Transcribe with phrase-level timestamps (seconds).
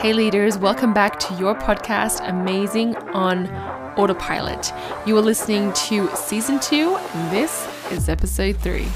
[0.00, 3.48] Hey, leaders, welcome back to your podcast, Amazing on
[3.98, 4.72] Autopilot.
[5.04, 8.86] You are listening to season two, and this is episode three.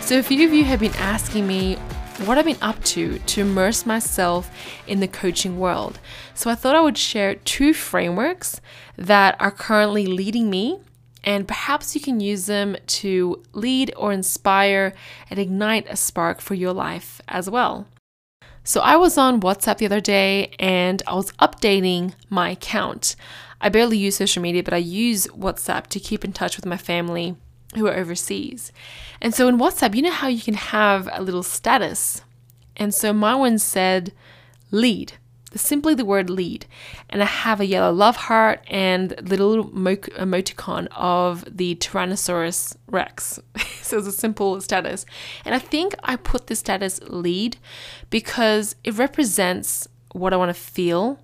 [0.00, 1.76] So, a few of you have been asking me
[2.24, 4.50] what I've been up to to immerse myself
[4.86, 5.98] in the coaching world.
[6.34, 8.60] So, I thought I would share two frameworks
[8.96, 10.78] that are currently leading me,
[11.24, 14.94] and perhaps you can use them to lead or inspire
[15.28, 17.86] and ignite a spark for your life as well.
[18.64, 23.14] So, I was on WhatsApp the other day and I was updating my account.
[23.60, 26.76] I barely use social media, but I use WhatsApp to keep in touch with my
[26.76, 27.36] family
[27.76, 28.72] who are overseas.
[29.20, 32.22] And so in WhatsApp, you know how you can have a little status.
[32.76, 34.12] And so my one said
[34.70, 35.14] lead,
[35.54, 36.66] simply the word lead.
[37.08, 43.40] And I have a yellow love heart and little emoticon of the Tyrannosaurus Rex.
[43.82, 45.06] so it's a simple status.
[45.44, 47.56] And I think I put the status lead
[48.10, 51.18] because it represents what I want to feel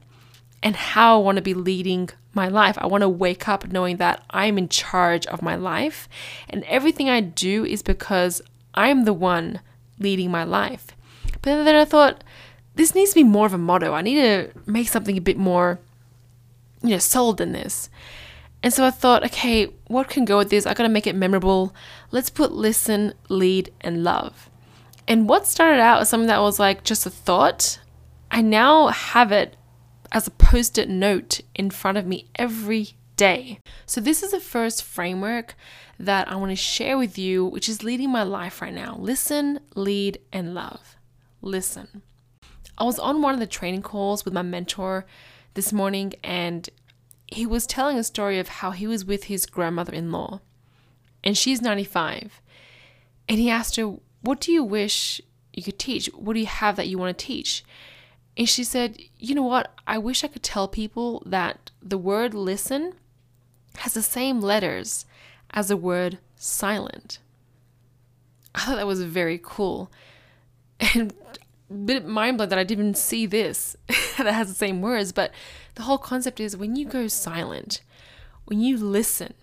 [0.62, 2.77] and how I want to be leading my life.
[2.78, 6.08] I want to wake up knowing that I'm in charge of my life
[6.48, 8.42] and everything I do is because
[8.75, 9.61] I'm the one
[9.98, 10.88] leading my life.
[11.42, 12.25] But then I thought,
[12.75, 13.92] this needs to be more of a motto.
[13.92, 15.78] I need to make something a bit more,
[16.83, 17.91] you know, sold than this.
[18.62, 20.66] And so I thought, okay, what can go with this?
[20.66, 21.75] I gotta make it memorable.
[22.10, 24.48] Let's put listen, lead, and love.
[25.08, 27.80] And what started out as something that was like just a thought,
[28.30, 29.56] I now have it
[30.12, 33.58] as a post it note in front of me every day.
[33.86, 35.56] So, this is the first framework
[35.98, 38.96] that I want to share with you, which is leading my life right now.
[38.98, 40.96] Listen, lead, and love.
[41.41, 42.02] Listen.
[42.78, 45.06] I was on one of the training calls with my mentor
[45.54, 46.69] this morning, and
[47.26, 50.41] he was telling a story of how he was with his grandmother in law,
[51.24, 52.41] and she's 95.
[53.28, 55.20] And he asked her, What do you wish
[55.52, 56.06] you could teach?
[56.08, 57.64] What do you have that you want to teach?
[58.37, 59.72] And she said, You know what?
[59.87, 62.94] I wish I could tell people that the word listen
[63.78, 65.06] has the same letters
[65.50, 67.19] as the word silent.
[68.54, 69.91] I thought that was very cool.
[70.94, 71.15] And
[71.70, 73.76] a bit mind blowing that I didn't see this
[74.19, 75.12] that has the same words.
[75.12, 75.32] But
[75.75, 77.82] the whole concept is when you go silent,
[78.44, 79.34] when you listen,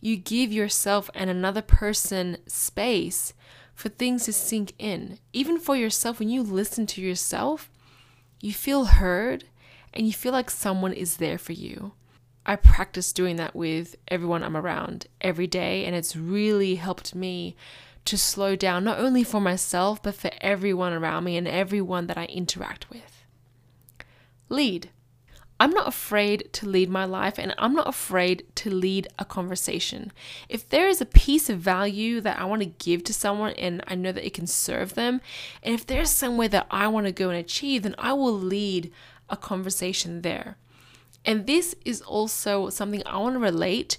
[0.00, 3.32] you give yourself and another person space
[3.74, 5.18] for things to sink in.
[5.32, 7.70] Even for yourself, when you listen to yourself,
[8.40, 9.44] you feel heard
[9.92, 11.92] and you feel like someone is there for you.
[12.46, 17.56] I practice doing that with everyone I'm around every day, and it's really helped me
[18.06, 22.16] to slow down, not only for myself, but for everyone around me and everyone that
[22.16, 23.24] I interact with.
[24.48, 24.88] Lead.
[25.60, 30.12] I'm not afraid to lead my life and I'm not afraid to lead a conversation.
[30.48, 33.82] If there is a piece of value that I want to give to someone and
[33.88, 35.20] I know that it can serve them,
[35.62, 38.92] and if there's somewhere that I want to go and achieve, then I will lead
[39.28, 40.56] a conversation there.
[41.24, 43.98] And this is also something I want to relate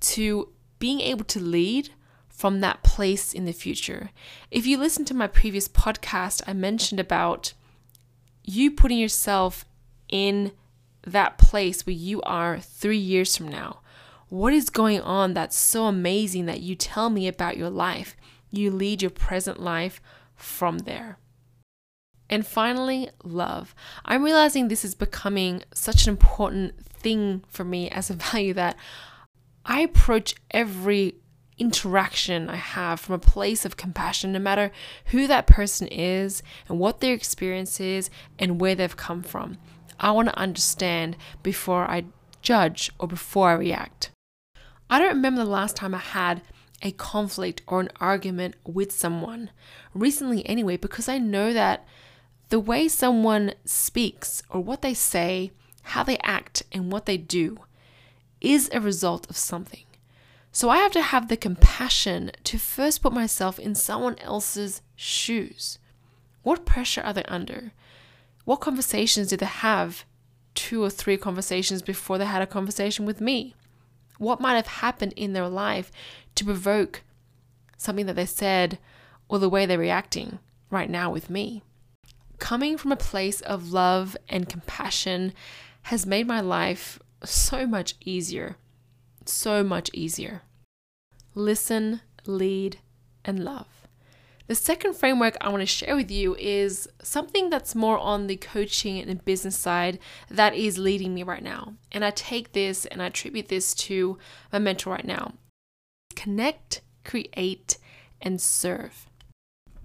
[0.00, 0.48] to
[0.80, 1.90] being able to lead
[2.28, 4.10] from that place in the future.
[4.50, 7.52] If you listen to my previous podcast, I mentioned about
[8.42, 9.64] you putting yourself
[10.08, 10.52] in
[11.06, 13.80] that place where you are three years from now?
[14.28, 18.16] What is going on that's so amazing that you tell me about your life?
[18.50, 20.00] You lead your present life
[20.36, 21.18] from there.
[22.28, 23.74] And finally, love.
[24.04, 28.76] I'm realizing this is becoming such an important thing for me as a value that
[29.64, 31.16] I approach every
[31.58, 34.72] interaction I have from a place of compassion, no matter
[35.06, 39.58] who that person is and what their experience is and where they've come from.
[40.00, 42.04] I want to understand before I
[42.42, 44.10] judge or before I react.
[44.88, 46.42] I don't remember the last time I had
[46.82, 49.50] a conflict or an argument with someone,
[49.94, 51.86] recently anyway, because I know that
[52.48, 55.52] the way someone speaks or what they say,
[55.82, 57.58] how they act, and what they do
[58.40, 59.84] is a result of something.
[60.50, 65.78] So I have to have the compassion to first put myself in someone else's shoes.
[66.42, 67.72] What pressure are they under?
[68.44, 70.04] What conversations did they have?
[70.54, 73.54] Two or three conversations before they had a conversation with me?
[74.18, 75.90] What might have happened in their life
[76.34, 77.02] to provoke
[77.76, 78.78] something that they said
[79.28, 80.38] or the way they're reacting
[80.70, 81.62] right now with me?
[82.38, 85.32] Coming from a place of love and compassion
[85.82, 88.56] has made my life so much easier.
[89.24, 90.42] So much easier.
[91.34, 92.78] Listen, lead,
[93.24, 93.86] and love.
[94.50, 98.34] The second framework I want to share with you is something that's more on the
[98.34, 101.74] coaching and business side that is leading me right now.
[101.92, 104.18] And I take this and I attribute this to
[104.52, 105.34] my mentor right now
[106.16, 107.78] connect, create,
[108.20, 109.08] and serve.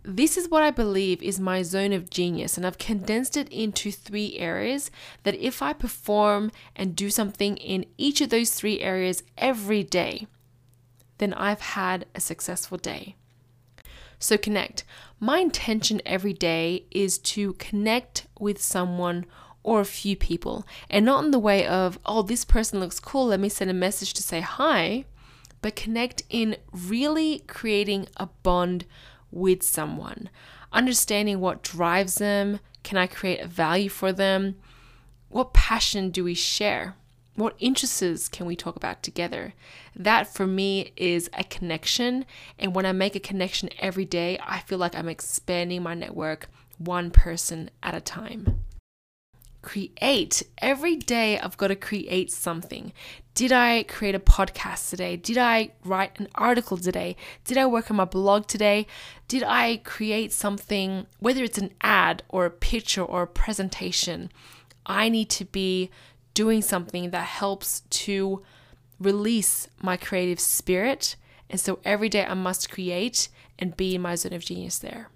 [0.02, 3.92] This is what I believe is my zone of genius, and I've condensed it into
[3.92, 4.90] three areas
[5.22, 10.26] that if I perform and do something in each of those three areas every day,
[11.20, 13.16] then I've had a successful day.
[14.25, 14.86] So, connect.
[15.19, 19.27] My intention every day is to connect with someone
[19.62, 23.27] or a few people, and not in the way of, oh, this person looks cool,
[23.27, 25.06] let me send a message to say hi,
[25.62, 28.86] but connect in really creating a bond
[29.30, 30.31] with someone,
[30.74, 32.60] understanding what drives them.
[32.81, 34.56] Can I create a value for them?
[35.30, 36.95] What passion do we share?
[37.36, 39.54] What interests can we talk about together?
[39.94, 42.26] That for me is a connection.
[42.58, 46.48] And when I make a connection every day, I feel like I'm expanding my network
[46.78, 48.64] one person at a time.
[49.62, 50.44] Create.
[50.60, 52.94] Every day I've got to create something.
[53.34, 55.18] Did I create a podcast today?
[55.18, 57.18] Did I write an article today?
[57.44, 58.88] Did I work on my blog today?
[59.28, 64.32] Did I create something, whether it's an ad or a picture or a presentation?
[64.86, 65.90] I need to be
[66.36, 68.44] doing something that helps to
[69.00, 71.16] release my creative spirit.
[71.50, 75.10] And so every day I must create and be in my zone of genius there.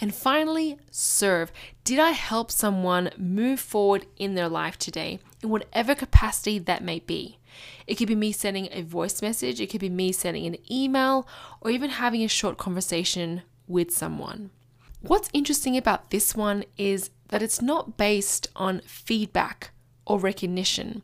[0.00, 1.52] And finally, serve.
[1.84, 6.98] Did I help someone move forward in their life today, in whatever capacity that may
[6.98, 7.38] be?
[7.86, 11.28] It could be me sending a voice message, it could be me sending an email,
[11.60, 14.50] or even having a short conversation with someone.
[15.00, 19.70] What's interesting about this one is that it's not based on feedback
[20.06, 21.02] or recognition.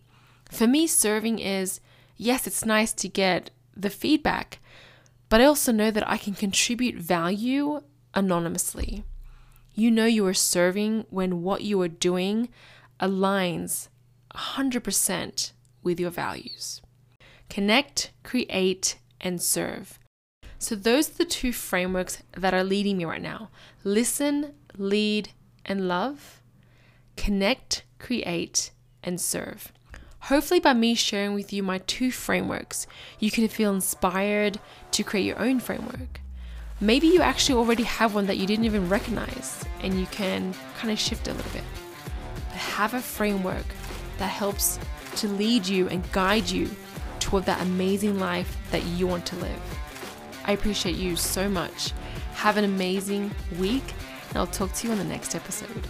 [0.50, 1.80] For me, serving is
[2.16, 4.58] yes, it's nice to get the feedback,
[5.28, 7.82] but I also know that I can contribute value
[8.14, 9.04] anonymously.
[9.74, 12.48] You know you are serving when what you are doing
[12.98, 13.88] aligns
[14.34, 16.82] 100% with your values.
[17.48, 19.98] Connect, create, and serve.
[20.58, 23.48] So, those are the two frameworks that are leading me right now
[23.82, 25.30] listen, lead,
[25.64, 26.42] and love.
[27.16, 28.70] Connect, create,
[29.02, 29.72] and serve.
[30.24, 32.86] Hopefully, by me sharing with you my two frameworks,
[33.18, 34.60] you can feel inspired
[34.92, 36.20] to create your own framework.
[36.80, 40.90] Maybe you actually already have one that you didn't even recognize, and you can kind
[40.90, 41.64] of shift a little bit.
[42.48, 43.66] But have a framework
[44.18, 44.78] that helps
[45.16, 46.70] to lead you and guide you
[47.18, 49.60] toward that amazing life that you want to live.
[50.44, 51.92] I appreciate you so much.
[52.34, 53.84] Have an amazing week,
[54.28, 55.86] and I'll talk to you on the next episode.